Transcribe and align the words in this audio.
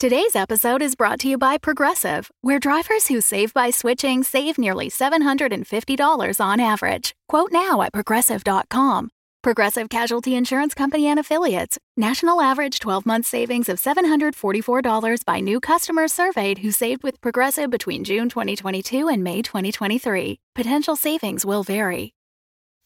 Today's 0.00 0.36
episode 0.36 0.80
is 0.80 0.94
brought 0.94 1.18
to 1.20 1.28
you 1.28 1.36
by 1.36 1.58
Progressive, 1.58 2.30
where 2.40 2.60
drivers 2.60 3.08
who 3.08 3.20
save 3.20 3.52
by 3.52 3.70
switching 3.70 4.22
save 4.22 4.56
nearly 4.56 4.88
$750 4.88 6.40
on 6.40 6.60
average. 6.60 7.16
Quote 7.28 7.50
now 7.50 7.82
at 7.82 7.92
progressive.com. 7.92 9.10
Progressive 9.42 9.88
Casualty 9.88 10.36
Insurance 10.36 10.72
Company 10.72 11.08
and 11.08 11.18
Affiliates. 11.18 11.78
National 11.96 12.40
average 12.40 12.78
12 12.78 13.06
month 13.06 13.26
savings 13.26 13.68
of 13.68 13.78
$744 13.78 15.24
by 15.24 15.40
new 15.40 15.58
customers 15.58 16.12
surveyed 16.12 16.58
who 16.58 16.70
saved 16.70 17.02
with 17.02 17.20
Progressive 17.20 17.68
between 17.68 18.04
June 18.04 18.28
2022 18.28 19.08
and 19.08 19.24
May 19.24 19.42
2023. 19.42 20.38
Potential 20.54 20.94
savings 20.94 21.44
will 21.44 21.64
vary. 21.64 22.14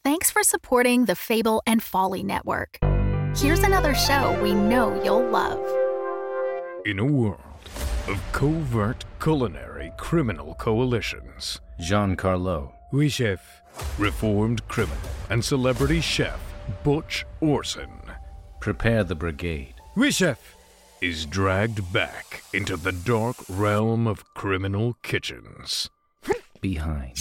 Thanks 0.03 0.31
for 0.31 0.41
supporting 0.41 1.05
the 1.05 1.15
Fable 1.15 1.61
and 1.67 1.83
Folly 1.83 2.23
Network. 2.23 2.79
Here's 3.37 3.59
another 3.59 3.93
show 3.93 4.35
we 4.41 4.55
know 4.55 4.99
you'll 5.03 5.29
love. 5.29 5.82
In 6.85 6.99
a 6.99 7.05
world 7.05 7.39
of 8.07 8.21
covert 8.33 9.05
culinary 9.21 9.91
criminal 9.97 10.53
coalitions, 10.55 11.61
Jean-Carlo, 11.79 12.73
Oui, 12.91 13.07
chef. 13.09 13.39
reformed 13.97 14.67
criminal 14.67 14.97
and 15.29 15.43
celebrity 15.43 16.01
chef 16.01 16.39
Butch 16.83 17.25
Orson 17.39 17.89
prepare 18.59 19.03
the 19.03 19.15
brigade. 19.15 19.73
Oui, 19.95 20.11
chef. 20.11 20.55
is 21.01 21.25
dragged 21.25 21.91
back 21.91 22.43
into 22.53 22.77
the 22.77 22.91
dark 22.91 23.35
realm 23.49 24.07
of 24.07 24.33
criminal 24.33 24.95
kitchens. 25.03 25.89
Behind. 26.61 27.17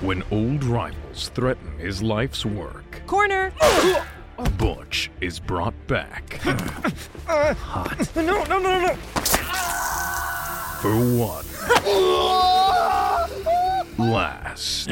When 0.00 0.22
old 0.32 0.64
rivals 0.64 1.28
threaten 1.28 1.78
his 1.78 2.02
life's 2.02 2.44
work, 2.44 3.02
Corner! 3.06 3.52
Butch 4.58 5.10
is 5.20 5.38
brought 5.40 5.74
back 5.86 6.40
Hot. 7.26 8.16
No, 8.16 8.44
no, 8.44 8.58
no, 8.58 8.80
no. 8.80 8.94
for 10.80 10.94
one 11.16 11.46
last 13.98 14.88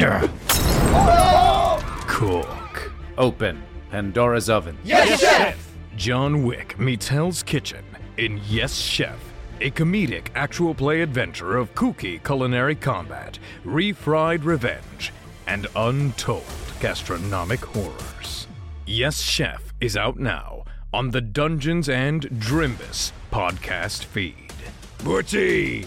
cook. 2.07 2.93
Open. 3.19 3.63
Pandora's 3.91 4.51
oven. 4.51 4.77
Yes, 4.83 5.21
Chef! 5.21 5.73
John 5.97 6.43
Wick 6.45 6.79
meets 6.81 7.07
Hell's 7.07 7.43
Kitchen 7.45 7.85
in 8.17 8.41
Yes 8.49 8.75
Chef, 8.75 9.19
a 9.61 9.71
comedic 9.71 10.29
actual 10.35 10.75
play 10.75 11.03
adventure 11.03 11.57
of 11.57 11.73
kooky 11.75 12.23
culinary 12.25 12.75
combat, 12.75 13.39
refried 13.65 14.45
revenge, 14.45 15.13
and 15.47 15.69
untold 15.77 16.43
gastronomic 16.81 17.65
horrors. 17.65 18.49
Yes 18.87 19.23
Chef 19.23 19.73
is 19.81 19.97
out 19.97 20.19
now 20.19 20.65
on 20.93 21.13
the 21.13 21.23
Dungeons 21.23 21.89
and 21.89 22.25
Drimbus 22.25 23.13
podcast 23.33 24.05
feed. 24.05 24.53
Butchie, 24.99 25.87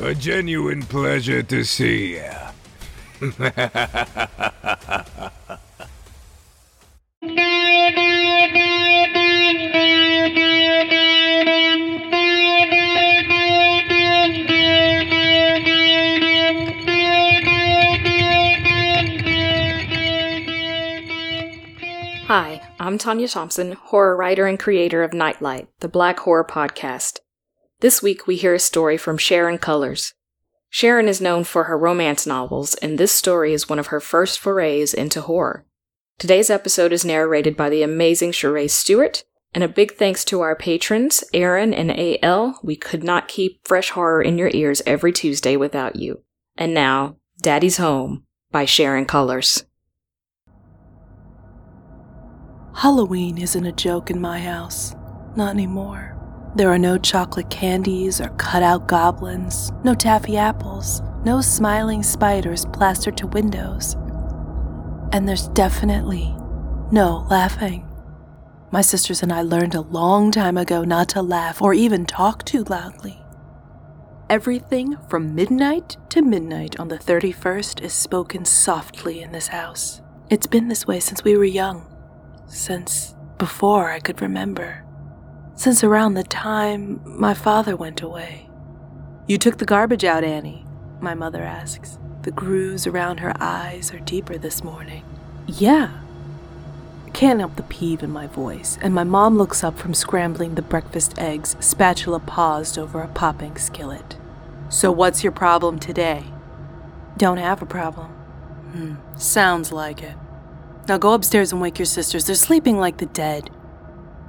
a 0.00 0.14
genuine 0.14 0.82
pleasure 0.82 1.42
to 1.42 1.62
see 1.62 2.16
you. 2.16 2.30
I'm 22.86 22.98
Tonia 22.98 23.28
Thompson, 23.28 23.72
horror 23.72 24.16
writer 24.16 24.46
and 24.46 24.56
creator 24.56 25.02
of 25.02 25.12
Nightlight, 25.12 25.68
the 25.80 25.88
Black 25.88 26.20
Horror 26.20 26.44
Podcast. 26.44 27.18
This 27.80 28.00
week 28.00 28.28
we 28.28 28.36
hear 28.36 28.54
a 28.54 28.60
story 28.60 28.96
from 28.96 29.18
Sharon 29.18 29.58
Cullars. 29.58 30.14
Sharon 30.70 31.08
is 31.08 31.20
known 31.20 31.42
for 31.42 31.64
her 31.64 31.76
romance 31.76 32.28
novels, 32.28 32.76
and 32.76 32.96
this 32.96 33.10
story 33.10 33.52
is 33.52 33.68
one 33.68 33.80
of 33.80 33.88
her 33.88 33.98
first 33.98 34.38
forays 34.38 34.94
into 34.94 35.20
horror. 35.20 35.66
Today's 36.16 36.48
episode 36.48 36.92
is 36.92 37.04
narrated 37.04 37.56
by 37.56 37.70
the 37.70 37.82
amazing 37.82 38.30
Cherrae 38.30 38.70
Stuart, 38.70 39.24
and 39.52 39.64
a 39.64 39.68
big 39.68 39.96
thanks 39.96 40.24
to 40.26 40.42
our 40.42 40.54
patrons, 40.54 41.24
Aaron 41.34 41.74
and 41.74 41.90
AL. 42.22 42.60
We 42.62 42.76
could 42.76 43.02
not 43.02 43.26
keep 43.26 43.66
fresh 43.66 43.90
horror 43.90 44.22
in 44.22 44.38
your 44.38 44.52
ears 44.54 44.80
every 44.86 45.12
Tuesday 45.12 45.56
without 45.56 45.96
you. 45.96 46.22
And 46.56 46.72
now, 46.72 47.16
Daddy's 47.42 47.78
Home 47.78 48.26
by 48.52 48.64
Sharon 48.64 49.06
Cullars. 49.06 49.64
Halloween 52.76 53.38
isn't 53.38 53.64
a 53.64 53.72
joke 53.72 54.10
in 54.10 54.20
my 54.20 54.38
house. 54.38 54.94
Not 55.34 55.54
anymore. 55.54 56.14
There 56.56 56.68
are 56.68 56.78
no 56.78 56.98
chocolate 56.98 57.48
candies 57.48 58.20
or 58.20 58.28
cutout 58.36 58.86
goblins, 58.86 59.72
no 59.82 59.94
taffy 59.94 60.36
apples, 60.36 61.00
no 61.24 61.40
smiling 61.40 62.02
spiders 62.02 62.66
plastered 62.66 63.16
to 63.16 63.28
windows. 63.28 63.94
And 65.10 65.26
there's 65.26 65.48
definitely 65.48 66.36
no 66.92 67.26
laughing. 67.30 67.88
My 68.70 68.82
sisters 68.82 69.22
and 69.22 69.32
I 69.32 69.40
learned 69.40 69.74
a 69.74 69.80
long 69.80 70.30
time 70.30 70.58
ago 70.58 70.84
not 70.84 71.08
to 71.10 71.22
laugh 71.22 71.62
or 71.62 71.72
even 71.72 72.04
talk 72.04 72.44
too 72.44 72.62
loudly. 72.64 73.22
Everything 74.28 74.98
from 75.08 75.34
midnight 75.34 75.96
to 76.10 76.20
midnight 76.20 76.78
on 76.78 76.88
the 76.88 76.98
31st 76.98 77.80
is 77.80 77.94
spoken 77.94 78.44
softly 78.44 79.22
in 79.22 79.32
this 79.32 79.46
house. 79.46 80.02
It's 80.28 80.46
been 80.46 80.68
this 80.68 80.86
way 80.86 81.00
since 81.00 81.24
we 81.24 81.38
were 81.38 81.44
young 81.44 81.86
since 82.46 83.14
before 83.38 83.90
I 83.90 84.00
could 84.00 84.20
remember. 84.20 84.84
Since 85.54 85.82
around 85.82 86.14
the 86.14 86.22
time 86.22 87.00
my 87.04 87.34
father 87.34 87.76
went 87.76 88.02
away. 88.02 88.48
You 89.26 89.38
took 89.38 89.58
the 89.58 89.64
garbage 89.64 90.04
out, 90.04 90.24
Annie? 90.24 90.64
My 91.00 91.14
mother 91.14 91.42
asks. 91.42 91.98
The 92.22 92.30
grooves 92.30 92.86
around 92.86 93.20
her 93.20 93.32
eyes 93.40 93.92
are 93.92 94.00
deeper 94.00 94.38
this 94.38 94.62
morning. 94.64 95.04
Yeah. 95.46 96.00
Can't 97.12 97.40
help 97.40 97.56
the 97.56 97.62
peeve 97.62 98.02
in 98.02 98.10
my 98.10 98.26
voice, 98.26 98.78
and 98.82 98.92
my 98.92 99.04
mom 99.04 99.38
looks 99.38 99.64
up 99.64 99.78
from 99.78 99.94
scrambling 99.94 100.54
the 100.54 100.62
breakfast 100.62 101.18
eggs, 101.18 101.56
spatula 101.60 102.20
paused 102.20 102.78
over 102.78 103.00
a 103.00 103.08
popping 103.08 103.56
skillet. 103.56 104.16
So, 104.68 104.92
what's 104.92 105.22
your 105.22 105.32
problem 105.32 105.78
today? 105.78 106.24
Don't 107.16 107.38
have 107.38 107.62
a 107.62 107.66
problem. 107.66 108.08
Hmm, 108.08 108.94
sounds 109.16 109.72
like 109.72 110.02
it. 110.02 110.16
Now 110.88 110.98
go 110.98 111.14
upstairs 111.14 111.50
and 111.50 111.60
wake 111.60 111.78
your 111.78 111.86
sisters. 111.86 112.26
They're 112.26 112.36
sleeping 112.36 112.78
like 112.78 112.98
the 112.98 113.06
dead. 113.06 113.50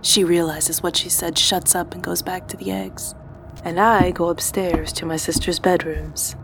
She 0.02 0.24
realizes 0.24 0.82
what 0.82 0.96
she 0.96 1.10
said, 1.10 1.38
shuts 1.38 1.76
up, 1.76 1.94
and 1.94 2.04
goes 2.04 2.22
back 2.22 2.48
to 2.48 2.58
the 2.58 2.72
eggs. 2.72 3.14
And 3.64 3.80
I 3.80 4.12
go 4.12 4.30
upstairs 4.30 4.92
to 4.94 5.06
my 5.06 5.18
sisters' 5.18 5.60
bedrooms. 5.60 6.36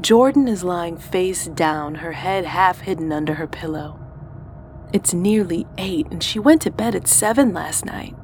Jordan 0.00 0.48
is 0.48 0.64
lying 0.64 0.96
face 0.96 1.46
down, 1.46 1.96
her 1.96 2.12
head 2.12 2.44
half 2.44 2.80
hidden 2.80 3.12
under 3.12 3.34
her 3.34 3.46
pillow. 3.46 4.00
It's 4.92 5.14
nearly 5.14 5.66
eight, 5.78 6.08
and 6.10 6.22
she 6.22 6.40
went 6.40 6.62
to 6.62 6.72
bed 6.72 6.96
at 6.96 7.06
seven 7.06 7.54
last 7.54 7.84
night. 7.84 8.16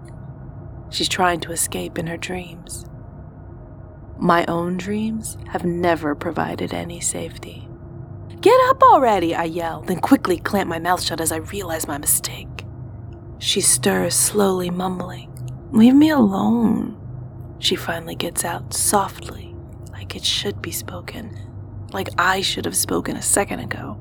She's 0.91 1.09
trying 1.09 1.39
to 1.41 1.53
escape 1.53 1.99
in 1.99 2.09
her 2.09 2.17
dreams. 2.17 2.85
My 4.19 4.45
own 4.47 4.77
dreams 4.77 5.39
have 5.51 5.65
never 5.65 6.17
provided 6.17 6.75
any 6.75 7.01
safety. 7.01 7.68
Get 8.41 8.59
up 8.71 8.83
already, 8.83 9.35
I 9.35 9.45
yell, 9.45 9.83
then 9.83 10.01
quickly 10.01 10.39
clamp 10.39 10.69
my 10.69 10.79
mouth 10.79 11.03
shut 11.03 11.21
as 11.21 11.33
I 11.33 11.37
realize 11.37 11.89
my 11.89 11.99
mistake. 11.99 12.65
She 13.39 13.61
stirs, 13.61 14.15
slowly 14.15 14.71
mumbling, 14.71 15.29
Leave 15.71 15.95
me 15.95 16.09
alone. 16.09 16.97
She 17.59 17.77
finally 17.77 18.15
gets 18.15 18.45
out 18.45 18.73
softly, 18.73 19.55
like 19.93 20.17
it 20.17 20.25
should 20.25 20.63
be 20.63 20.71
spoken, 20.71 21.39
like 21.93 22.09
I 22.17 22.41
should 22.41 22.65
have 22.65 22.77
spoken 22.77 23.17
a 23.17 23.23
second 23.23 23.61
ago. 23.61 23.99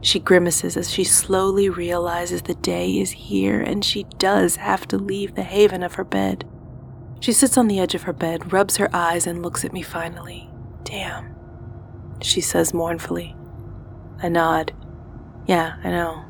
She 0.00 0.18
grimaces 0.18 0.76
as 0.76 0.90
she 0.90 1.04
slowly 1.04 1.68
realizes 1.68 2.42
the 2.42 2.54
day 2.54 2.98
is 2.98 3.10
here 3.10 3.60
and 3.60 3.84
she 3.84 4.04
does 4.18 4.56
have 4.56 4.88
to 4.88 4.96
leave 4.96 5.34
the 5.34 5.42
haven 5.42 5.82
of 5.82 5.94
her 5.94 6.04
bed. 6.04 6.48
She 7.20 7.32
sits 7.32 7.56
on 7.56 7.68
the 7.68 7.80
edge 7.80 7.94
of 7.94 8.02
her 8.02 8.12
bed, 8.12 8.52
rubs 8.52 8.76
her 8.76 8.88
eyes, 8.92 9.26
and 9.26 9.42
looks 9.42 9.64
at 9.64 9.72
me 9.72 9.82
finally. 9.82 10.48
Damn, 10.84 11.34
she 12.22 12.40
says 12.40 12.72
mournfully. 12.72 13.34
I 14.22 14.28
nod. 14.28 14.72
Yeah, 15.46 15.76
I 15.82 15.90
know. 15.90 16.24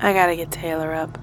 I 0.00 0.12
gotta 0.12 0.36
get 0.36 0.50
Taylor 0.50 0.94
up. 0.94 1.18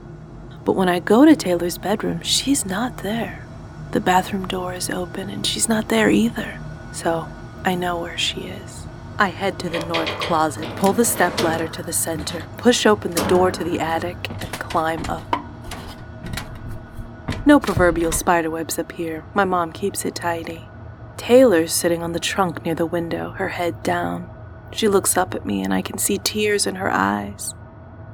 But 0.64 0.76
when 0.76 0.90
I 0.90 1.00
go 1.00 1.26
to 1.26 1.36
Taylor's 1.36 1.78
bedroom, 1.78 2.22
she's 2.22 2.66
not 2.66 3.00
there. 3.00 3.46
The 3.92 4.02
bathroom 4.02 4.48
door 4.48 4.74
is 4.74 4.90
open 4.90 5.30
and 5.30 5.46
she's 5.46 5.68
not 5.68 5.90
there 5.90 6.10
either. 6.10 6.60
So 6.92 7.28
I 7.64 7.76
know 7.76 8.00
where 8.00 8.18
she 8.18 8.42
is. 8.42 8.86
I 9.18 9.30
head 9.30 9.58
to 9.60 9.70
the 9.70 9.80
north 9.86 10.10
closet, 10.20 10.68
pull 10.76 10.94
the 10.94 11.06
stepladder 11.06 11.68
to 11.70 11.82
the 11.82 11.94
center, 11.94 12.44
push 12.58 12.86
open 12.86 13.12
the 13.12 13.26
door 13.26 13.50
to 13.50 13.64
the 13.64 13.80
attic, 13.80 14.30
and 14.30 14.52
climb 14.54 15.04
up. 15.06 15.24
No 17.44 17.60
proverbial 17.60 18.12
spiderwebs 18.12 18.78
up 18.78 18.92
here. 18.92 19.24
My 19.34 19.46
mom 19.46 19.72
keeps 19.72 20.06
it 20.06 20.14
tidy. 20.14 20.68
Taylor's 21.16 21.74
sitting 21.74 22.04
on 22.04 22.12
the 22.12 22.20
trunk 22.20 22.64
near 22.64 22.76
the 22.76 22.86
window, 22.86 23.32
her 23.32 23.50
head 23.50 23.82
down. 23.82 24.30
She 24.72 24.88
looks 24.88 25.18
up 25.18 25.34
at 25.34 25.46
me 25.46 25.64
and 25.64 25.74
I 25.74 25.82
can 25.82 25.98
see 25.98 26.18
tears 26.18 26.68
in 26.68 26.76
her 26.76 26.92
eyes. 26.92 27.54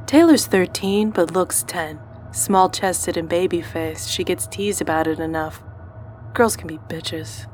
Taylor's 0.06 0.46
13 0.46 1.12
but 1.12 1.34
looks 1.34 1.64
10. 1.64 2.00
Small 2.32 2.70
chested 2.70 3.18
and 3.18 3.30
baby 3.30 3.62
faced, 3.62 4.10
she 4.10 4.24
gets 4.24 4.48
teased 4.48 4.82
about 4.82 5.08
it 5.08 5.20
enough. 5.20 5.64
Girls 6.34 6.56
can 6.56 6.68
be 6.68 6.78
bitches. 6.78 7.48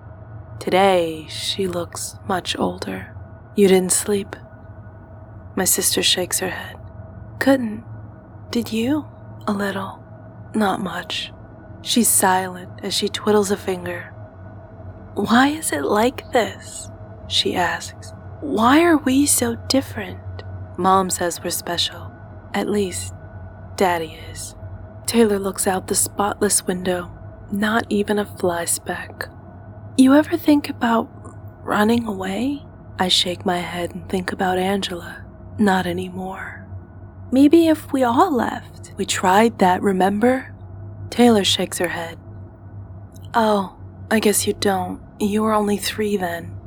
Today, 0.60 1.25
she 1.30 1.68
looks 1.68 2.16
much 2.28 2.57
older. 2.57 3.16
You 3.56 3.68
didn't 3.68 3.92
sleep? 3.92 4.36
My 5.56 5.66
sister 5.66 6.01
shakes 6.01 6.40
her 6.40 6.50
head. 6.50 6.78
Couldn't. 7.40 7.84
Did 8.51 8.72
you? 8.72 9.06
A 9.48 9.54
little. 9.54 10.04
Not 10.54 10.81
much. 10.81 11.34
She's 11.81 12.07
silent 12.07 12.72
as 12.84 12.94
she 12.94 13.07
twiddles 13.07 13.51
a 13.51 13.57
finger. 13.57 14.13
Why 15.16 15.50
is 15.50 15.72
it 15.72 15.84
like 15.84 16.31
this? 16.31 16.90
She 17.28 17.56
asks. 17.56 18.13
Why 18.41 18.83
are 18.83 18.95
we 18.95 19.25
so 19.25 19.56
different? 19.68 20.44
Mom 20.77 21.09
says 21.09 21.44
we're 21.44 21.50
special. 21.50 22.09
At 22.53 22.69
least, 22.69 23.13
Daddy 23.75 24.18
is. 24.31 24.56
Taylor 25.06 25.38
looks 25.38 25.68
out 25.68 25.88
the 25.88 25.95
spotless 25.95 26.65
window. 26.65 27.12
Not 27.51 27.86
even 27.89 28.18
a 28.18 28.25
fly 28.25 28.63
speck. 28.63 29.27
You 29.97 30.13
ever 30.13 30.38
think 30.38 30.69
about 30.69 31.09
running 31.63 32.07
away? 32.07 32.63
I 32.97 33.09
shake 33.09 33.45
my 33.45 33.57
head 33.57 33.94
and 33.94 34.07
think 34.07 34.31
about 34.31 34.57
Angela. 34.57 35.25
Not 35.57 35.86
anymore. 35.86 36.65
Maybe 37.31 37.68
if 37.68 37.91
we 37.91 38.03
all 38.03 38.33
left. 38.33 38.94
We 38.95 39.06
tried 39.06 39.59
that, 39.59 39.81
remember? 39.81 40.56
Taylor 41.09 41.44
shakes 41.44 41.80
her 41.80 41.89
head. 41.89 42.18
Oh, 43.33 43.75
I 44.09 44.19
guess 44.19 44.47
you 44.47 44.53
don't. 44.53 45.01
You 45.19 45.44
were 45.44 45.53
only 45.53 45.75
three 45.75 46.15
then. 46.15 46.59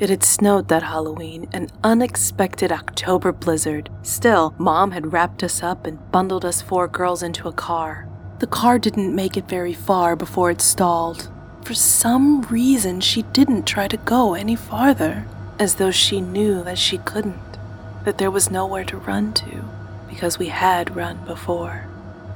It 0.00 0.10
had 0.10 0.24
snowed 0.24 0.68
that 0.68 0.82
Halloween, 0.82 1.48
an 1.52 1.68
unexpected 1.84 2.72
October 2.72 3.30
blizzard. 3.30 3.90
Still, 4.02 4.52
Mom 4.58 4.90
had 4.90 5.12
wrapped 5.12 5.44
us 5.44 5.62
up 5.62 5.86
and 5.86 6.10
bundled 6.10 6.44
us 6.44 6.60
four 6.60 6.88
girls 6.88 7.22
into 7.22 7.46
a 7.46 7.52
car. 7.52 8.08
The 8.40 8.48
car 8.48 8.80
didn't 8.80 9.14
make 9.14 9.36
it 9.36 9.48
very 9.48 9.72
far 9.72 10.16
before 10.16 10.50
it 10.50 10.60
stalled. 10.60 11.30
For 11.62 11.74
some 11.74 12.42
reason, 12.42 13.00
she 13.00 13.22
didn't 13.22 13.66
try 13.66 13.86
to 13.86 13.96
go 13.96 14.34
any 14.34 14.56
farther, 14.56 15.26
as 15.60 15.76
though 15.76 15.92
she 15.92 16.20
knew 16.20 16.64
that 16.64 16.76
she 16.78 16.98
couldn't, 16.98 17.58
that 18.04 18.18
there 18.18 18.32
was 18.32 18.50
nowhere 18.50 18.84
to 18.86 18.96
run 18.96 19.32
to, 19.34 19.64
because 20.08 20.38
we 20.38 20.48
had 20.48 20.96
run 20.96 21.24
before. 21.24 21.86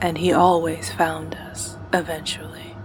And 0.01 0.17
he 0.17 0.33
always 0.33 0.93
found 0.93 1.35
us, 1.35 1.77
eventually. 1.93 2.77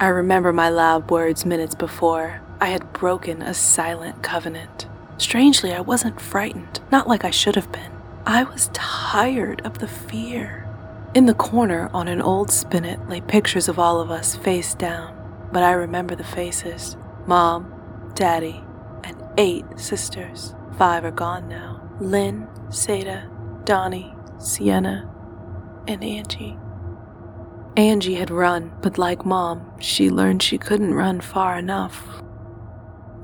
I 0.00 0.06
remember 0.06 0.52
my 0.52 0.70
loud 0.70 1.10
words 1.10 1.44
minutes 1.44 1.74
before. 1.74 2.40
I 2.60 2.66
had 2.66 2.92
broken 2.92 3.40
a 3.40 3.54
silent 3.54 4.22
covenant. 4.22 4.88
Strangely, 5.16 5.72
I 5.72 5.80
wasn't 5.80 6.20
frightened, 6.20 6.80
not 6.90 7.06
like 7.06 7.24
I 7.24 7.30
should 7.30 7.54
have 7.54 7.70
been. 7.70 7.92
I 8.26 8.44
was 8.44 8.70
tired 8.72 9.64
of 9.64 9.78
the 9.78 9.88
fear. 9.88 10.68
In 11.14 11.26
the 11.26 11.34
corner 11.34 11.88
on 11.94 12.08
an 12.08 12.20
old 12.20 12.50
spinet 12.50 13.08
lay 13.08 13.20
pictures 13.20 13.68
of 13.68 13.78
all 13.78 14.00
of 14.00 14.10
us 14.10 14.36
face 14.36 14.74
down, 14.74 15.48
but 15.52 15.62
I 15.62 15.72
remember 15.72 16.14
the 16.14 16.24
faces 16.24 16.96
Mom, 17.26 18.12
Daddy, 18.14 18.62
and 19.04 19.22
eight 19.38 19.64
sisters. 19.76 20.54
Five 20.76 21.04
are 21.04 21.10
gone 21.10 21.48
now 21.48 21.80
Lynn, 22.00 22.46
Seda, 22.68 23.28
Donnie, 23.64 24.14
Sienna, 24.38 25.10
and 25.86 26.04
Angie. 26.04 26.58
Angie 27.76 28.14
had 28.14 28.30
run, 28.30 28.72
but 28.82 28.98
like 28.98 29.24
Mom, 29.24 29.72
she 29.80 30.10
learned 30.10 30.42
she 30.42 30.58
couldn't 30.58 30.94
run 30.94 31.20
far 31.20 31.56
enough. 31.56 32.22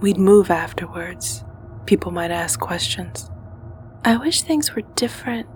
We'd 0.05 0.19
move 0.19 0.51
afterwards. 0.51 1.45
People 1.87 2.11
might 2.11 2.31
ask 2.31 2.61
questions. 2.61 3.31
I 4.05 4.19
wish 4.19 4.43
things 4.43 4.75
were 4.75 4.83
different. 4.97 5.49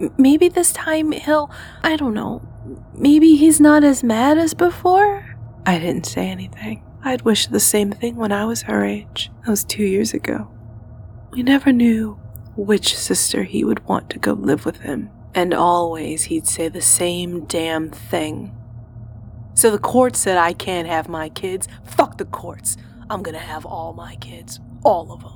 M- 0.00 0.14
maybe 0.16 0.48
this 0.48 0.72
time 0.72 1.12
he'll, 1.12 1.50
I 1.82 1.96
don't 1.96 2.14
know, 2.14 2.40
maybe 2.94 3.36
he's 3.36 3.60
not 3.60 3.84
as 3.84 4.02
mad 4.02 4.38
as 4.38 4.54
before? 4.54 5.36
I 5.66 5.78
didn't 5.78 6.06
say 6.06 6.30
anything. 6.30 6.82
I'd 7.04 7.20
wished 7.20 7.52
the 7.52 7.60
same 7.60 7.92
thing 7.92 8.16
when 8.16 8.32
I 8.32 8.46
was 8.46 8.62
her 8.62 8.82
age. 8.82 9.30
That 9.44 9.50
was 9.50 9.64
two 9.64 9.84
years 9.84 10.14
ago. 10.14 10.50
We 11.30 11.42
never 11.42 11.70
knew 11.70 12.18
which 12.56 12.96
sister 12.96 13.42
he 13.42 13.62
would 13.62 13.86
want 13.86 14.08
to 14.08 14.18
go 14.18 14.32
live 14.32 14.64
with 14.64 14.78
him, 14.78 15.10
and 15.34 15.52
always 15.52 16.22
he'd 16.22 16.46
say 16.46 16.68
the 16.68 16.80
same 16.80 17.44
damn 17.44 17.90
thing. 17.90 18.56
So 19.52 19.70
the 19.70 19.78
court 19.78 20.16
said 20.16 20.38
I 20.38 20.54
can't 20.54 20.88
have 20.88 21.10
my 21.10 21.28
kids. 21.28 21.68
Fuck 21.84 22.16
the 22.16 22.24
courts. 22.24 22.78
I'm 23.10 23.24
gonna 23.24 23.38
have 23.38 23.66
all 23.66 23.92
my 23.92 24.14
kids. 24.16 24.60
All 24.84 25.10
of 25.12 25.22
them. 25.22 25.32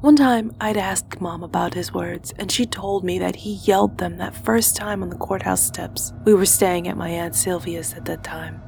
One 0.00 0.14
time, 0.14 0.54
I'd 0.60 0.76
asked 0.76 1.20
Mom 1.20 1.42
about 1.42 1.74
his 1.74 1.92
words, 1.92 2.32
and 2.38 2.52
she 2.52 2.66
told 2.66 3.02
me 3.02 3.18
that 3.18 3.34
he 3.34 3.54
yelled 3.64 3.98
them 3.98 4.18
that 4.18 4.36
first 4.36 4.76
time 4.76 5.02
on 5.02 5.10
the 5.10 5.16
courthouse 5.16 5.62
steps. 5.62 6.12
We 6.24 6.34
were 6.34 6.46
staying 6.46 6.86
at 6.86 6.96
my 6.96 7.08
Aunt 7.08 7.34
Sylvia's 7.34 7.94
at 7.94 8.04
that 8.04 8.22
time. 8.22 8.62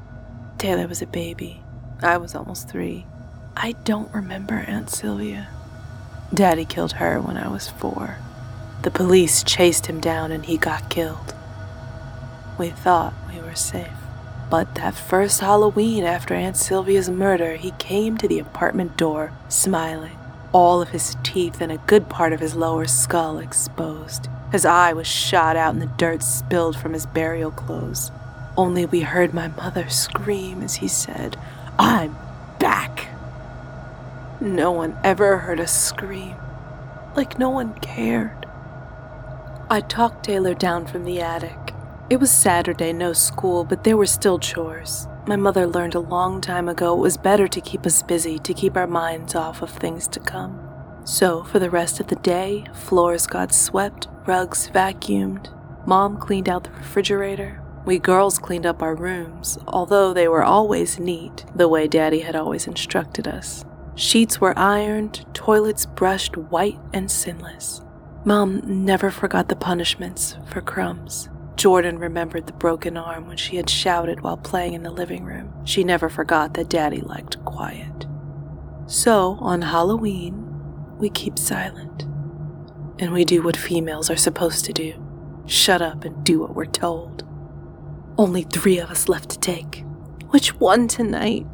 Taylor 0.59 0.89
was 0.89 1.03
a 1.03 1.07
baby. 1.07 1.63
I 2.03 2.17
was 2.17 2.35
almost 2.35 2.69
three. 2.69 3.07
I 3.57 3.73
don't 3.85 4.13
remember 4.13 4.55
Aunt 4.55 4.91
Sylvia. 4.91 5.49
Daddy 6.35 6.65
killed 6.65 6.95
her 6.95 7.21
when 7.21 7.37
I 7.37 7.49
was 7.49 7.69
four. 7.69 8.19
The 8.83 8.91
police 8.91 9.45
chased 9.45 9.87
him 9.87 10.01
down 10.01 10.33
and 10.33 10.45
he 10.45 10.59
got 10.59 10.91
killed. 10.91 11.35
We 12.59 12.71
thought 12.71 13.15
we 13.33 13.41
were 13.41 13.55
safe. 13.55 13.96
But 14.49 14.77
that 14.77 14.95
first 14.95 15.41
Halloween 15.41 16.05
after 16.05 16.33
Aunt 16.35 16.57
Sylvia's 16.57 17.11
murder, 17.11 17.57
he 17.57 17.73
came 17.73 18.17
to 18.19 18.29
the 18.29 18.39
apartment 18.39 18.97
door, 18.97 19.33
smiling, 19.49 20.17
all 20.53 20.81
of 20.81 20.91
his 20.91 21.17
teeth 21.25 21.61
and 21.61 21.73
a 21.73 21.79
good 21.87 22.09
part 22.09 22.33
of 22.33 22.41
his 22.41 22.55
lower 22.55 22.87
skull 22.87 23.39
exposed. 23.39 24.29
His 24.53 24.65
eye 24.65 24.93
was 24.93 25.09
shot 25.09 25.57
out 25.57 25.75
and 25.75 25.83
the 25.83 25.87
dirt 25.87 26.23
spilled 26.23 26.77
from 26.77 26.93
his 26.93 27.07
burial 27.07 27.51
clothes. 27.51 28.13
Only 28.57 28.87
we 28.87 29.01
heard 29.01 29.35
my 29.35 29.49
mother 29.49 29.89
scream 29.89 30.63
as 30.63 30.77
he 30.77 30.89
said, 30.89 31.37
I'm 31.79 32.17
back. 32.59 33.09
No 34.41 34.71
one 34.71 34.97
ever 35.03 35.39
heard 35.39 35.61
us 35.61 35.77
scream, 35.77 36.37
like 37.17 37.39
no 37.39 37.51
one 37.51 37.75
cared. 37.81 38.47
I 39.69 39.81
talked 39.81 40.25
Taylor 40.25 40.55
down 40.55 40.87
from 40.87 41.05
the 41.05 41.21
attic. 41.21 41.66
It 42.09 42.21
was 42.21 42.31
Saturday, 42.31 42.93
no 42.93 43.13
school, 43.13 43.65
but 43.65 43.83
there 43.83 43.97
were 43.97 44.07
still 44.07 44.39
chores. 44.39 45.09
My 45.27 45.35
mother 45.35 45.67
learned 45.67 45.97
a 45.97 46.01
long 46.01 46.41
time 46.41 46.69
ago 46.69 46.95
it 46.95 47.01
was 47.01 47.17
better 47.17 47.49
to 47.49 47.61
keep 47.61 47.85
us 47.85 48.01
busy 48.01 48.39
to 48.39 48.55
keep 48.55 48.77
our 48.77 48.87
minds 48.87 49.35
off 49.35 49.61
of 49.61 49.71
things 49.71 50.07
to 50.09 50.21
come. 50.21 50.61
So, 51.05 51.43
for 51.43 51.59
the 51.59 51.69
rest 51.69 51.99
of 51.99 52.07
the 52.07 52.17
day, 52.17 52.65
floors 52.73 53.27
got 53.27 53.53
swept, 53.53 54.07
rugs 54.25 54.71
vacuumed, 54.73 55.49
Mom 55.85 56.17
cleaned 56.17 56.49
out 56.49 56.63
the 56.63 56.71
refrigerator. 56.71 57.61
We 57.85 57.99
girls 57.99 58.39
cleaned 58.39 58.67
up 58.67 58.83
our 58.83 58.95
rooms, 58.95 59.59
although 59.67 60.13
they 60.13 60.29
were 60.29 60.45
always 60.45 61.01
neat, 61.01 61.45
the 61.57 61.69
way 61.69 61.89
Daddy 61.89 62.21
had 62.21 62.37
always 62.37 62.69
instructed 62.69 63.27
us. 63.27 63.65
Sheets 63.97 64.41
were 64.41 64.57
ironed, 64.57 65.27
toilets 65.35 65.87
brushed 65.87 66.37
white 66.37 66.79
and 66.93 67.11
sinless. 67.11 67.83
Mom 68.25 68.63
never 68.65 69.11
forgot 69.11 69.49
the 69.49 69.57
punishments 69.57 70.37
for 70.47 70.61
crumbs. 70.61 71.29
Jordan 71.57 71.99
remembered 71.99 72.47
the 72.47 72.53
broken 72.53 72.97
arm 72.97 73.27
when 73.27 73.39
she 73.39 73.57
had 73.57 73.71
shouted 73.71 74.21
while 74.21 74.37
playing 74.37 74.75
in 74.75 74.83
the 74.83 74.91
living 74.91 75.25
room. 75.25 75.53
She 75.65 75.85
never 75.85 76.09
forgot 76.09 76.55
that 76.55 76.69
Daddy 76.69 77.01
liked 77.01 77.43
quiet. 77.45 78.07
So, 78.87 79.39
on 79.41 79.63
Halloween, 79.63 80.47
we 80.99 81.11
keep 81.11 81.39
silent. 81.39 82.03
And 82.99 83.13
we 83.13 83.25
do 83.25 83.43
what 83.43 83.57
females 83.57 84.11
are 84.11 84.17
supposed 84.17 84.65
to 84.67 84.73
do 84.73 85.03
shut 85.47 85.81
up 85.81 86.05
and 86.05 86.25
do 86.25 86.41
what 86.41 86.55
we're 86.55 86.65
told. 86.65 87.23
Only 88.19 88.43
three 88.43 88.79
of 88.79 88.91
us 88.91 89.09
left 89.09 89.31
to 89.31 89.39
take. 89.39 89.85
Which 90.31 90.59
one 90.59 90.89
tonight? 90.89 91.47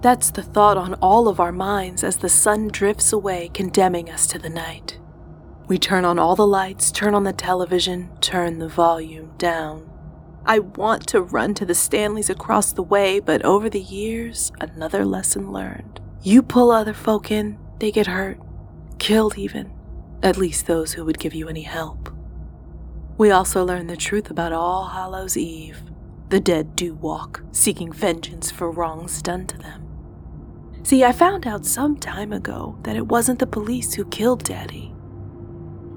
That's 0.00 0.30
the 0.30 0.42
thought 0.42 0.76
on 0.76 0.94
all 0.94 1.28
of 1.28 1.40
our 1.40 1.50
minds 1.50 2.04
as 2.04 2.18
the 2.18 2.28
sun 2.28 2.68
drifts 2.68 3.12
away, 3.12 3.50
condemning 3.52 4.08
us 4.08 4.26
to 4.28 4.38
the 4.38 4.50
night. 4.50 5.00
We 5.66 5.78
turn 5.78 6.04
on 6.04 6.18
all 6.18 6.36
the 6.36 6.46
lights, 6.46 6.92
turn 6.92 7.14
on 7.14 7.24
the 7.24 7.32
television, 7.32 8.10
turn 8.20 8.58
the 8.58 8.68
volume 8.68 9.32
down. 9.38 9.90
I 10.44 10.58
want 10.58 11.06
to 11.08 11.22
run 11.22 11.54
to 11.54 11.64
the 11.64 11.74
Stanleys 11.74 12.28
across 12.28 12.72
the 12.72 12.82
way, 12.82 13.18
but 13.18 13.42
over 13.46 13.70
the 13.70 13.80
years, 13.80 14.52
another 14.60 15.06
lesson 15.06 15.50
learned. 15.50 16.00
You 16.22 16.42
pull 16.42 16.70
other 16.70 16.92
folk 16.92 17.30
in, 17.30 17.58
they 17.78 17.90
get 17.90 18.06
hurt, 18.08 18.38
killed 18.98 19.38
even, 19.38 19.72
at 20.22 20.36
least 20.36 20.66
those 20.66 20.92
who 20.92 21.04
would 21.06 21.18
give 21.18 21.32
you 21.34 21.48
any 21.48 21.62
help. 21.62 22.10
We 23.16 23.30
also 23.30 23.64
learn 23.64 23.86
the 23.86 23.96
truth 23.96 24.30
about 24.30 24.52
All 24.52 24.88
Hallows 24.88 25.36
Eve. 25.36 25.82
The 26.28 26.40
dead 26.40 26.76
do 26.76 26.94
walk, 26.94 27.42
seeking 27.52 27.90
vengeance 27.90 28.50
for 28.50 28.70
wrongs 28.70 29.22
done 29.22 29.46
to 29.46 29.56
them. 29.56 29.88
See, 30.82 31.04
I 31.04 31.12
found 31.12 31.46
out 31.46 31.64
some 31.64 31.96
time 31.96 32.34
ago 32.34 32.78
that 32.82 32.96
it 32.96 33.06
wasn't 33.06 33.38
the 33.38 33.46
police 33.46 33.94
who 33.94 34.04
killed 34.06 34.44
Daddy. 34.44 34.93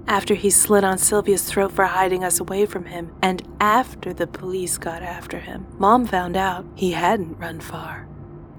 After 0.07 0.35
he 0.35 0.49
slit 0.49 0.85
on 0.85 0.97
Sylvia's 0.97 1.43
throat 1.43 1.73
for 1.73 1.83
hiding 1.83 2.23
us 2.23 2.39
away 2.39 2.65
from 2.65 2.85
him, 2.85 3.11
and 3.21 3.45
after 3.59 4.13
the 4.13 4.25
police 4.25 4.77
got 4.77 5.03
after 5.03 5.39
him, 5.39 5.67
Mom 5.77 6.05
found 6.05 6.37
out 6.37 6.65
he 6.75 6.91
hadn't 6.91 7.37
run 7.37 7.59
far. 7.59 8.07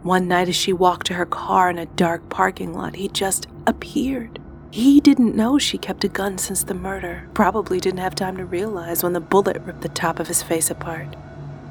One 0.02 0.28
night, 0.28 0.50
as 0.50 0.57
she 0.57 0.75
walked 0.75 1.07
to 1.07 1.14
her 1.14 1.25
car 1.25 1.71
in 1.71 1.78
a 1.78 1.87
dark 1.87 2.28
parking 2.28 2.75
lot, 2.75 2.97
he 2.97 3.09
just 3.09 3.47
appeared. 3.67 4.38
He 4.71 5.00
didn't 5.00 5.35
know 5.35 5.59
she 5.59 5.78
kept 5.78 6.05
a 6.05 6.09
gun 6.09 6.37
since 6.37 6.64
the 6.64 6.75
murder, 6.75 7.26
probably 7.33 7.81
didn't 7.81 8.00
have 8.00 8.14
time 8.14 8.37
to 8.37 8.45
realize 8.45 9.02
when 9.02 9.14
the 9.14 9.21
bullet 9.21 9.62
ripped 9.62 9.81
the 9.81 9.88
top 9.88 10.21
of 10.21 10.28
his 10.28 10.43
face 10.43 10.71
apart. 10.71 11.17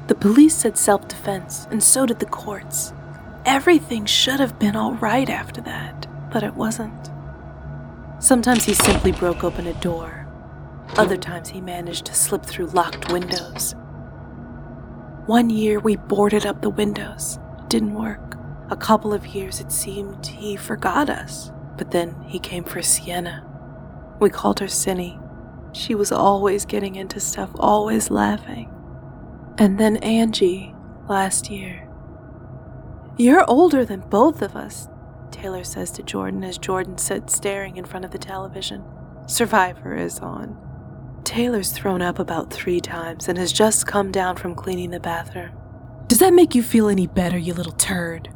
The 0.08 0.16
police 0.16 0.56
said 0.56 0.76
self 0.76 1.06
defense, 1.06 1.68
and 1.70 1.82
so 1.82 2.04
did 2.04 2.18
the 2.18 2.26
courts. 2.26 2.92
Everything 3.46 4.06
should 4.06 4.40
have 4.40 4.58
been 4.58 4.74
all 4.74 4.94
right 4.94 5.30
after 5.30 5.60
that, 5.60 6.08
but 6.32 6.42
it 6.42 6.54
wasn't. 6.54 7.07
Sometimes 8.20 8.64
he 8.64 8.74
simply 8.74 9.12
broke 9.12 9.44
open 9.44 9.68
a 9.68 9.74
door. 9.74 10.26
Other 10.96 11.16
times 11.16 11.50
he 11.50 11.60
managed 11.60 12.04
to 12.06 12.14
slip 12.14 12.44
through 12.44 12.66
locked 12.66 13.12
windows. 13.12 13.76
One 15.26 15.50
year 15.50 15.78
we 15.78 15.96
boarded 15.96 16.44
up 16.44 16.60
the 16.60 16.70
windows. 16.70 17.38
It 17.60 17.68
didn't 17.68 17.94
work. 17.94 18.36
A 18.70 18.76
couple 18.76 19.12
of 19.12 19.26
years 19.26 19.60
it 19.60 19.70
seemed 19.70 20.26
he 20.26 20.56
forgot 20.56 21.08
us, 21.08 21.52
but 21.76 21.92
then 21.92 22.20
he 22.26 22.40
came 22.40 22.64
for 22.64 22.82
Sienna. 22.82 23.46
We 24.20 24.30
called 24.30 24.58
her 24.60 24.68
Cinny. 24.68 25.20
She 25.72 25.94
was 25.94 26.10
always 26.10 26.64
getting 26.64 26.96
into 26.96 27.20
stuff, 27.20 27.50
always 27.54 28.10
laughing. 28.10 28.74
And 29.58 29.78
then 29.78 29.96
Angie, 29.98 30.74
last 31.08 31.50
year. 31.50 31.88
You're 33.16 33.44
older 33.48 33.84
than 33.84 34.00
both 34.00 34.42
of 34.42 34.56
us, 34.56 34.88
Taylor 35.32 35.64
says 35.64 35.90
to 35.92 36.02
Jordan 36.02 36.44
as 36.44 36.58
Jordan 36.58 36.98
sits 36.98 37.34
staring 37.34 37.76
in 37.76 37.84
front 37.84 38.04
of 38.04 38.10
the 38.10 38.18
television. 38.18 38.84
Survivor 39.26 39.94
is 39.94 40.18
on. 40.20 40.56
Taylor's 41.24 41.72
thrown 41.72 42.00
up 42.00 42.18
about 42.18 42.52
three 42.52 42.80
times 42.80 43.28
and 43.28 43.36
has 43.36 43.52
just 43.52 43.86
come 43.86 44.10
down 44.10 44.36
from 44.36 44.54
cleaning 44.54 44.90
the 44.90 45.00
bathroom. 45.00 45.50
Does 46.06 46.20
that 46.20 46.32
make 46.32 46.54
you 46.54 46.62
feel 46.62 46.88
any 46.88 47.06
better, 47.06 47.36
you 47.36 47.52
little 47.52 47.72
turd? 47.72 48.30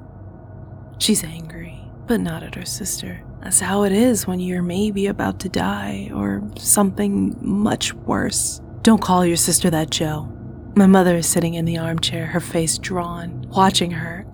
She's 0.98 1.24
angry, 1.24 1.80
but 2.06 2.20
not 2.20 2.42
at 2.42 2.54
her 2.54 2.66
sister. 2.66 3.22
That's 3.42 3.60
how 3.60 3.82
it 3.84 3.92
is 3.92 4.26
when 4.26 4.40
you're 4.40 4.62
maybe 4.62 5.06
about 5.06 5.40
to 5.40 5.48
die 5.48 6.10
or 6.14 6.42
something 6.58 7.36
much 7.40 7.94
worse. 7.94 8.60
Don't 8.82 9.00
call 9.00 9.24
your 9.24 9.36
sister 9.36 9.70
that, 9.70 9.90
Joe. 9.90 10.28
My 10.76 10.86
mother 10.86 11.16
is 11.16 11.26
sitting 11.26 11.54
in 11.54 11.64
the 11.64 11.78
armchair, 11.78 12.26
her 12.26 12.40
face 12.40 12.78
drawn, 12.78 13.46
watching 13.48 13.90
her. 13.90 14.26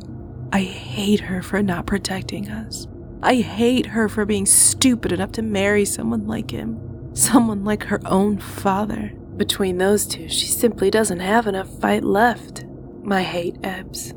I 0.53 0.61
hate 0.63 1.21
her 1.21 1.43
for 1.43 1.63
not 1.63 1.87
protecting 1.87 2.49
us. 2.49 2.87
I 3.23 3.37
hate 3.37 3.87
her 3.87 4.09
for 4.09 4.25
being 4.25 4.47
stupid 4.47 5.13
enough 5.13 5.33
to 5.33 5.43
marry 5.43 5.85
someone 5.85 6.27
like 6.27 6.51
him. 6.51 7.15
Someone 7.15 7.65
like 7.65 7.85
her 7.85 8.01
own 8.07 8.39
father. 8.39 9.13
Between 9.37 9.79
those 9.79 10.07
two, 10.07 10.29
she 10.29 10.47
simply 10.47 10.91
doesn't 10.91 11.21
have 11.21 11.47
enough 11.47 11.69
fight 11.81 12.03
left. 12.03 12.65
My 13.03 13.23
hate 13.23 13.57
ebbs. 13.63 14.15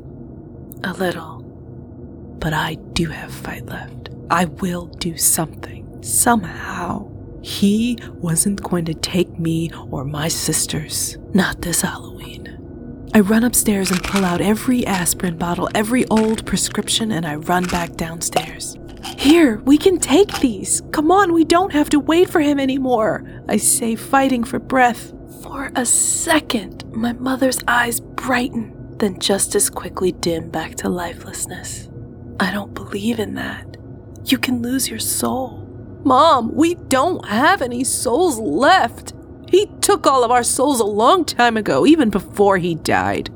A 0.84 0.92
little. 0.94 1.42
But 2.38 2.54
I 2.54 2.74
do 2.92 3.08
have 3.08 3.32
fight 3.32 3.66
left. 3.66 4.10
I 4.30 4.46
will 4.46 4.86
do 4.86 5.16
something. 5.16 6.02
Somehow. 6.02 7.10
He 7.42 7.98
wasn't 8.14 8.62
going 8.62 8.84
to 8.86 8.94
take 8.94 9.38
me 9.38 9.70
or 9.90 10.04
my 10.04 10.28
sisters. 10.28 11.18
Not 11.34 11.60
this 11.60 11.82
Halloween. 11.82 12.41
I 13.14 13.20
run 13.20 13.44
upstairs 13.44 13.90
and 13.90 14.02
pull 14.02 14.24
out 14.24 14.40
every 14.40 14.86
aspirin 14.86 15.36
bottle, 15.36 15.68
every 15.74 16.06
old 16.08 16.46
prescription, 16.46 17.12
and 17.12 17.26
I 17.26 17.34
run 17.34 17.66
back 17.66 17.92
downstairs. 17.96 18.78
Here, 19.18 19.58
we 19.66 19.76
can 19.76 19.98
take 19.98 20.32
these. 20.40 20.80
Come 20.92 21.10
on, 21.10 21.34
we 21.34 21.44
don't 21.44 21.72
have 21.72 21.90
to 21.90 22.00
wait 22.00 22.30
for 22.30 22.40
him 22.40 22.58
anymore. 22.58 23.22
I 23.48 23.58
say, 23.58 23.96
fighting 23.96 24.44
for 24.44 24.58
breath. 24.58 25.12
For 25.42 25.70
a 25.76 25.84
second, 25.84 26.84
my 26.90 27.12
mother's 27.12 27.58
eyes 27.68 28.00
brighten, 28.00 28.96
then 28.96 29.18
just 29.18 29.54
as 29.54 29.68
quickly 29.68 30.12
dim 30.12 30.48
back 30.48 30.76
to 30.76 30.88
lifelessness. 30.88 31.90
I 32.40 32.50
don't 32.50 32.72
believe 32.72 33.18
in 33.18 33.34
that. 33.34 33.76
You 34.24 34.38
can 34.38 34.62
lose 34.62 34.88
your 34.88 34.98
soul. 34.98 35.68
Mom, 36.02 36.54
we 36.54 36.76
don't 36.76 37.28
have 37.28 37.60
any 37.60 37.84
souls 37.84 38.38
left. 38.38 39.12
He 39.52 39.66
took 39.82 40.06
all 40.06 40.24
of 40.24 40.30
our 40.30 40.42
souls 40.42 40.80
a 40.80 40.84
long 40.84 41.26
time 41.26 41.58
ago, 41.58 41.86
even 41.86 42.08
before 42.08 42.56
he 42.56 42.74
died. 42.74 43.30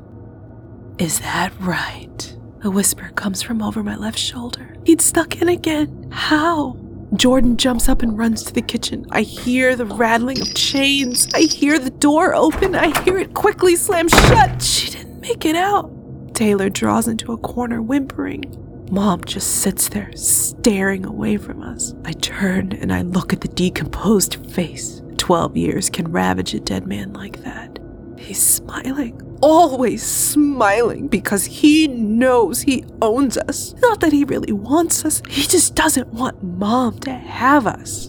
Is 0.97 1.19
that 1.19 1.53
right? 1.59 2.35
A 2.63 2.71
whisper 2.71 3.11
comes 3.13 3.43
from 3.43 3.61
over 3.61 3.83
my 3.83 3.95
left 3.95 4.17
shoulder. 4.17 4.75
He'd 4.83 4.99
stuck 4.99 5.39
in 5.39 5.47
again. 5.47 6.09
How? 6.11 6.75
Jordan 7.13 7.55
jumps 7.55 7.87
up 7.87 8.01
and 8.01 8.17
runs 8.17 8.41
to 8.43 8.53
the 8.53 8.63
kitchen. 8.63 9.05
I 9.11 9.21
hear 9.21 9.75
the 9.75 9.85
rattling 9.85 10.41
of 10.41 10.55
chains. 10.55 11.27
I 11.35 11.41
hear 11.41 11.77
the 11.77 11.91
door 11.91 12.33
open. 12.33 12.73
I 12.73 12.99
hear 13.03 13.19
it 13.19 13.35
quickly 13.35 13.75
slam 13.75 14.09
shut. 14.09 14.61
She 14.61 14.89
didn't 14.89 15.21
make 15.21 15.45
it 15.45 15.55
out. 15.55 15.93
Taylor 16.33 16.69
draws 16.69 17.07
into 17.07 17.31
a 17.31 17.37
corner, 17.37 17.79
whimpering. 17.81 18.43
Mom 18.89 19.23
just 19.23 19.61
sits 19.61 19.89
there, 19.89 20.11
staring 20.15 21.05
away 21.05 21.37
from 21.37 21.61
us. 21.61 21.93
I 22.05 22.13
turn 22.13 22.71
and 22.73 22.91
I 22.91 23.03
look 23.03 23.33
at 23.33 23.41
the 23.41 23.47
decomposed 23.49 24.43
face. 24.51 25.01
Twelve 25.27 25.57
years 25.57 25.89
can 25.89 26.09
ravage 26.09 26.53
a 26.53 26.59
dead 26.61 26.87
man 26.87 27.11
like 27.11 27.43
that. 27.43 27.79
He's 28.17 28.41
smiling, 28.41 29.21
always 29.41 30.01
smiling 30.01 31.09
because 31.09 31.43
he 31.43 31.89
knows 31.89 32.61
he 32.61 32.85
owns 33.01 33.37
us. 33.37 33.73
Not 33.79 33.99
that 33.99 34.13
he 34.13 34.23
really 34.23 34.53
wants 34.53 35.03
us, 35.03 35.21
he 35.27 35.41
just 35.41 35.75
doesn't 35.75 36.13
want 36.13 36.41
Mom 36.41 36.97
to 36.99 37.11
have 37.11 37.67
us. 37.67 38.07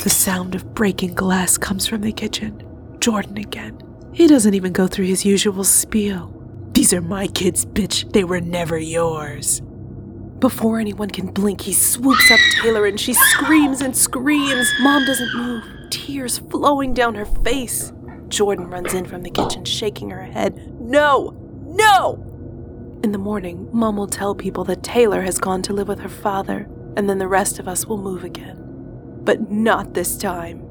The 0.00 0.10
sound 0.10 0.54
of 0.54 0.74
breaking 0.74 1.14
glass 1.14 1.56
comes 1.56 1.86
from 1.86 2.02
the 2.02 2.12
kitchen. 2.12 2.62
Jordan 3.00 3.38
again. 3.38 3.80
He 4.12 4.26
doesn't 4.26 4.52
even 4.52 4.74
go 4.74 4.86
through 4.86 5.06
his 5.06 5.24
usual 5.24 5.64
spiel. 5.64 6.30
These 6.74 6.92
are 6.92 7.00
my 7.00 7.28
kids, 7.28 7.64
bitch. 7.64 8.12
They 8.12 8.24
were 8.24 8.42
never 8.42 8.76
yours. 8.76 9.62
Before 10.38 10.78
anyone 10.78 11.08
can 11.08 11.28
blink, 11.28 11.62
he 11.62 11.72
swoops 11.72 12.30
up 12.30 12.38
Taylor 12.60 12.84
and 12.84 13.00
she 13.00 13.14
screams 13.14 13.80
and 13.80 13.96
screams. 13.96 14.70
Mom 14.80 15.06
doesn't 15.06 15.34
move, 15.34 15.64
tears 15.90 16.38
flowing 16.38 16.94
down 16.94 17.14
her 17.14 17.26
face. 17.26 17.92
Jordan 18.28 18.68
runs 18.68 18.94
in 18.94 19.04
from 19.06 19.22
the 19.22 19.30
kitchen, 19.30 19.64
shaking 19.64 20.10
her 20.10 20.22
head. 20.22 20.80
No! 20.80 21.34
No! 21.64 22.24
In 23.02 23.12
the 23.12 23.18
morning, 23.18 23.68
Mom 23.72 23.96
will 23.96 24.06
tell 24.06 24.34
people 24.34 24.64
that 24.64 24.82
Taylor 24.82 25.22
has 25.22 25.38
gone 25.38 25.62
to 25.62 25.72
live 25.72 25.88
with 25.88 26.00
her 26.00 26.08
father, 26.08 26.68
and 26.96 27.08
then 27.08 27.18
the 27.18 27.28
rest 27.28 27.58
of 27.58 27.68
us 27.68 27.86
will 27.86 27.98
move 27.98 28.24
again. 28.24 28.56
But 29.22 29.50
not 29.50 29.94
this 29.94 30.16
time. 30.16 30.64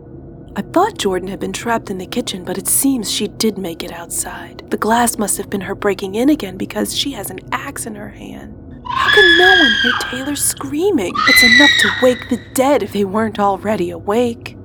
I 0.56 0.62
thought 0.62 0.98
Jordan 0.98 1.30
had 1.30 1.40
been 1.40 1.54
trapped 1.54 1.90
in 1.90 2.00
the 2.00 2.06
kitchen, 2.08 2.44
but 2.44 2.58
it 2.58 2.68
seems 2.68 3.12
she 3.12 3.28
did 3.28 3.58
make 3.58 3.84
it 3.84 3.92
outside. 3.92 4.64
The 4.70 4.78
glass 4.78 5.18
must 5.18 5.38
have 5.38 5.50
been 5.50 5.62
her 5.62 5.76
breaking 5.76 6.16
in 6.16 6.30
again 6.30 6.58
because 6.58 6.98
she 6.98 7.12
has 7.12 7.30
an 7.30 7.40
axe 7.52 7.86
in 7.86 7.96
her 7.96 8.10
hand. 8.10 8.84
How 8.90 9.14
can 9.14 9.38
no 9.38 9.50
one 9.50 9.72
hear 9.84 9.94
Taylor 10.10 10.36
screaming? 10.36 11.14
It's 11.28 11.44
enough 11.44 11.70
to 11.82 11.92
wake 12.02 12.30
the 12.30 12.42
dead 12.54 12.82
if 12.82 12.92
they 12.92 13.06
weren't 13.06 13.40
already 13.40 13.92
awake. 13.92 14.57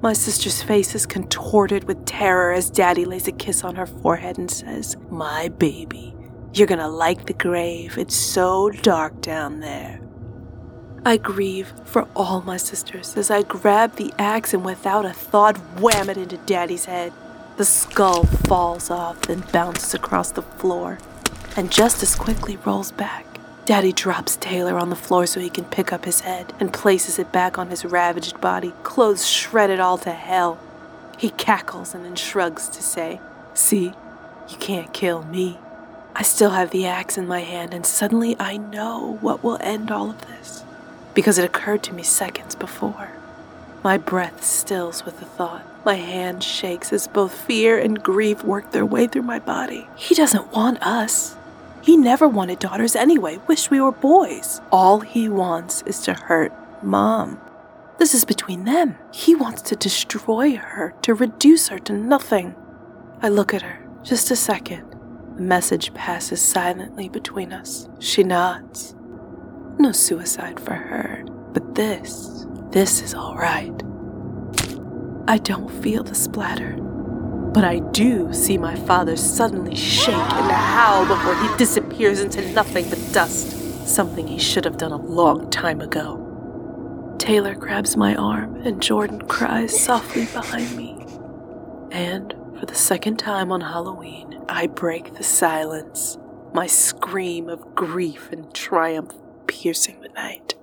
My 0.00 0.12
sister's 0.12 0.62
face 0.62 0.94
is 0.94 1.06
contorted 1.06 1.84
with 1.84 2.06
terror 2.06 2.52
as 2.52 2.70
Daddy 2.70 3.04
lays 3.04 3.26
a 3.26 3.32
kiss 3.32 3.64
on 3.64 3.74
her 3.74 3.86
forehead 3.86 4.38
and 4.38 4.48
says, 4.48 4.96
My 5.10 5.48
baby, 5.48 6.14
you're 6.54 6.68
gonna 6.68 6.88
like 6.88 7.26
the 7.26 7.32
grave. 7.32 7.98
It's 7.98 8.14
so 8.14 8.70
dark 8.70 9.20
down 9.20 9.58
there. 9.58 10.00
I 11.04 11.16
grieve 11.16 11.72
for 11.84 12.06
all 12.14 12.42
my 12.42 12.58
sisters 12.58 13.16
as 13.16 13.28
I 13.28 13.42
grab 13.42 13.96
the 13.96 14.12
axe 14.20 14.54
and 14.54 14.64
without 14.64 15.04
a 15.04 15.12
thought 15.12 15.56
wham 15.80 16.08
it 16.08 16.16
into 16.16 16.36
Daddy's 16.38 16.84
head. 16.84 17.12
The 17.56 17.64
skull 17.64 18.22
falls 18.24 18.90
off, 18.90 19.28
and 19.28 19.50
bounces 19.50 19.94
across 19.94 20.30
the 20.30 20.42
floor, 20.42 20.98
and 21.56 21.72
just 21.72 22.04
as 22.04 22.14
quickly 22.14 22.56
rolls 22.58 22.92
back. 22.92 23.37
Daddy 23.68 23.92
drops 23.92 24.36
Taylor 24.36 24.78
on 24.78 24.88
the 24.88 24.96
floor 24.96 25.26
so 25.26 25.40
he 25.40 25.50
can 25.50 25.66
pick 25.66 25.92
up 25.92 26.06
his 26.06 26.20
head 26.20 26.54
and 26.58 26.72
places 26.72 27.18
it 27.18 27.30
back 27.32 27.58
on 27.58 27.68
his 27.68 27.84
ravaged 27.84 28.40
body, 28.40 28.72
clothes 28.82 29.28
shredded 29.28 29.78
all 29.78 29.98
to 29.98 30.10
hell. 30.10 30.58
He 31.18 31.28
cackles 31.28 31.94
and 31.94 32.02
then 32.02 32.16
shrugs 32.16 32.66
to 32.70 32.82
say, 32.82 33.20
See, 33.52 33.92
you 34.48 34.56
can't 34.58 34.94
kill 34.94 35.22
me. 35.24 35.58
I 36.16 36.22
still 36.22 36.52
have 36.52 36.70
the 36.70 36.86
axe 36.86 37.18
in 37.18 37.26
my 37.26 37.40
hand, 37.40 37.74
and 37.74 37.84
suddenly 37.84 38.36
I 38.40 38.56
know 38.56 39.18
what 39.20 39.44
will 39.44 39.58
end 39.60 39.90
all 39.90 40.08
of 40.08 40.26
this. 40.26 40.64
Because 41.12 41.36
it 41.36 41.44
occurred 41.44 41.82
to 41.82 41.92
me 41.92 42.02
seconds 42.02 42.54
before. 42.54 43.10
My 43.84 43.98
breath 43.98 44.42
stills 44.42 45.04
with 45.04 45.18
the 45.20 45.26
thought. 45.26 45.66
My 45.84 45.96
hand 45.96 46.42
shakes 46.42 46.90
as 46.90 47.06
both 47.06 47.34
fear 47.34 47.78
and 47.78 48.02
grief 48.02 48.42
work 48.42 48.72
their 48.72 48.86
way 48.86 49.06
through 49.08 49.24
my 49.24 49.40
body. 49.40 49.88
He 49.94 50.14
doesn't 50.14 50.52
want 50.52 50.82
us. 50.82 51.36
He 51.88 51.96
never 51.96 52.28
wanted 52.28 52.58
daughters 52.58 52.94
anyway, 52.94 53.38
wished 53.46 53.70
we 53.70 53.80
were 53.80 53.92
boys. 53.92 54.60
All 54.70 55.00
he 55.00 55.26
wants 55.26 55.80
is 55.86 56.00
to 56.00 56.12
hurt 56.12 56.52
Mom. 56.84 57.40
This 57.96 58.12
is 58.12 58.26
between 58.26 58.66
them. 58.66 58.98
He 59.10 59.34
wants 59.34 59.62
to 59.62 59.74
destroy 59.74 60.56
her, 60.56 60.94
to 61.00 61.14
reduce 61.14 61.68
her 61.68 61.78
to 61.78 61.94
nothing. 61.94 62.54
I 63.22 63.30
look 63.30 63.54
at 63.54 63.62
her, 63.62 63.88
just 64.02 64.30
a 64.30 64.36
second. 64.36 64.84
The 65.36 65.40
message 65.40 65.94
passes 65.94 66.42
silently 66.42 67.08
between 67.08 67.54
us. 67.54 67.88
She 68.00 68.22
nods. 68.22 68.94
No 69.78 69.90
suicide 69.90 70.60
for 70.60 70.74
her, 70.74 71.24
but 71.54 71.74
this, 71.74 72.44
this 72.70 73.00
is 73.00 73.14
all 73.14 73.36
right. 73.36 73.82
I 75.26 75.38
don't 75.38 75.70
feel 75.82 76.04
the 76.04 76.14
splatter, 76.14 76.76
but 77.54 77.64
I 77.64 77.78
do 77.92 78.32
see 78.32 78.58
my 78.58 78.76
father 78.76 79.16
suddenly 79.16 79.74
shake 79.74 80.14
and 80.14 80.52
howl 80.52 81.06
before 81.06 81.34
he 81.34 81.56
disappears 81.56 81.77
into 82.06 82.52
nothing 82.52 82.88
but 82.88 83.12
dust, 83.12 83.86
something 83.86 84.26
he 84.26 84.38
should 84.38 84.64
have 84.64 84.76
done 84.76 84.92
a 84.92 84.96
long 84.96 85.50
time 85.50 85.80
ago. 85.80 86.24
Taylor 87.18 87.54
grabs 87.54 87.96
my 87.96 88.14
arm 88.14 88.54
and 88.64 88.80
Jordan 88.80 89.22
cries 89.22 89.78
softly 89.78 90.26
behind 90.26 90.76
me. 90.76 91.04
And 91.90 92.34
for 92.58 92.66
the 92.66 92.74
second 92.74 93.18
time 93.18 93.50
on 93.50 93.60
Halloween, 93.60 94.44
I 94.48 94.68
break 94.68 95.14
the 95.14 95.24
silence, 95.24 96.16
my 96.54 96.66
scream 96.66 97.48
of 97.48 97.74
grief 97.74 98.30
and 98.30 98.54
triumph 98.54 99.12
piercing 99.46 100.00
the 100.00 100.08
night. 100.10 100.54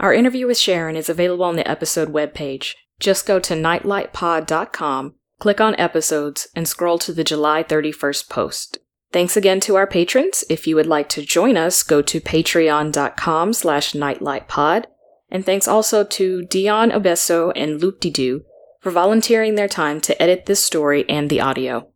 Our 0.00 0.14
interview 0.14 0.46
with 0.46 0.58
Sharon 0.58 0.96
is 0.96 1.08
available 1.08 1.44
on 1.44 1.56
the 1.56 1.70
episode 1.70 2.12
webpage. 2.12 2.74
Just 2.98 3.26
go 3.26 3.38
to 3.38 3.54
nightlightpod.com, 3.54 5.14
click 5.40 5.60
on 5.60 5.74
episodes, 5.76 6.46
and 6.54 6.68
scroll 6.68 6.98
to 6.98 7.12
the 7.12 7.24
July 7.24 7.64
31st 7.64 8.28
post. 8.28 8.78
Thanks 9.12 9.36
again 9.36 9.58
to 9.60 9.74
our 9.74 9.88
patrons. 9.88 10.44
If 10.48 10.68
you 10.68 10.76
would 10.76 10.86
like 10.86 11.08
to 11.10 11.22
join 11.22 11.56
us, 11.56 11.82
go 11.82 12.00
to 12.02 12.20
patreon.com 12.20 13.52
slash 13.54 13.92
nightlightpod. 13.92 14.84
And 15.30 15.44
thanks 15.44 15.66
also 15.66 16.04
to 16.04 16.42
Dionne 16.42 16.92
Obeso 16.92 17.52
and 17.56 17.80
Loopdedoo 17.80 18.42
for 18.80 18.90
volunteering 18.90 19.56
their 19.56 19.68
time 19.68 20.00
to 20.02 20.22
edit 20.22 20.46
this 20.46 20.62
story 20.64 21.08
and 21.08 21.28
the 21.28 21.40
audio. 21.40 21.88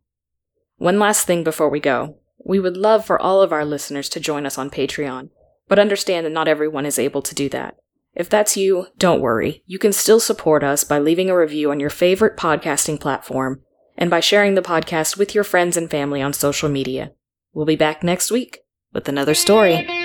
One 0.77 0.99
last 0.99 1.25
thing 1.25 1.43
before 1.43 1.69
we 1.69 1.79
go. 1.79 2.17
We 2.43 2.59
would 2.59 2.77
love 2.77 3.05
for 3.05 3.21
all 3.21 3.41
of 3.41 3.53
our 3.53 3.65
listeners 3.65 4.09
to 4.09 4.19
join 4.19 4.45
us 4.45 4.57
on 4.57 4.69
Patreon, 4.69 5.29
but 5.67 5.79
understand 5.79 6.25
that 6.25 6.31
not 6.31 6.47
everyone 6.47 6.85
is 6.85 6.99
able 6.99 7.21
to 7.21 7.35
do 7.35 7.47
that. 7.49 7.75
If 8.15 8.29
that's 8.29 8.55
you, 8.55 8.87
don't 8.97 9.21
worry. 9.21 9.63
You 9.65 9.77
can 9.77 9.91
still 9.91 10.19
support 10.19 10.63
us 10.63 10.83
by 10.83 10.99
leaving 10.99 11.29
a 11.29 11.37
review 11.37 11.71
on 11.71 11.79
your 11.79 11.89
favorite 11.89 12.37
podcasting 12.37 12.99
platform 12.99 13.61
and 13.97 14.09
by 14.09 14.21
sharing 14.21 14.55
the 14.55 14.61
podcast 14.61 15.17
with 15.17 15.35
your 15.35 15.43
friends 15.43 15.77
and 15.77 15.89
family 15.91 16.21
on 16.21 16.33
social 16.33 16.69
media. 16.69 17.11
We'll 17.53 17.65
be 17.65 17.75
back 17.75 18.03
next 18.03 18.31
week 18.31 18.59
with 18.93 19.09
another 19.09 19.33
story. 19.33 20.04